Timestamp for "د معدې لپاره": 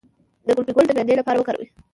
0.87-1.37